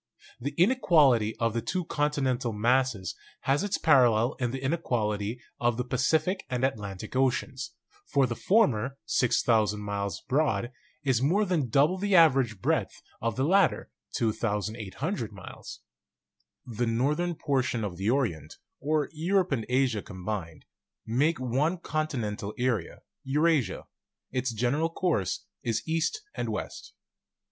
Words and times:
The 0.39 0.55
inequality 0.57 1.35
of 1.37 1.53
the 1.53 1.61
two 1.61 1.85
continental 1.85 2.51
masses 2.53 3.13
has 3.41 3.63
its 3.63 3.77
paral 3.77 4.15
lel 4.15 4.33
in 4.39 4.49
the 4.49 4.57
inequality 4.57 5.39
of 5.59 5.77
the 5.77 5.83
Pacific 5.83 6.43
and 6.49 6.63
Atlantic 6.65 7.15
oceans; 7.15 7.73
for 8.07 8.25
the 8.25 8.35
former 8.35 8.97
(6,000 9.05 9.79
miles 9.79 10.21
broad) 10.21 10.71
is 11.03 11.21
more 11.21 11.45
than 11.45 11.69
double 11.69 11.99
the 11.99 12.15
average 12.15 12.61
breadth 12.63 13.03
of 13.21 13.35
the 13.35 13.43
latter 13.43 13.91
(2,800 14.15 15.31
miles). 15.31 15.81
The 16.65 16.87
northern 16.87 17.35
portion 17.35 17.83
of 17.83 17.97
the 17.97 18.09
Orient, 18.09 18.57
or 18.79 19.07
Europe 19.13 19.51
and 19.51 19.67
Asia 19.69 20.01
com 20.01 20.25
bined, 20.25 20.63
makes 21.05 21.39
one 21.39 21.77
continental 21.77 22.55
area, 22.57 23.01
Eurasia; 23.23 23.85
its 24.31 24.51
general 24.51 24.89
course 24.89 25.45
is 25.61 25.87
east 25.87 26.23
and 26.33 26.49
west. 26.49 26.95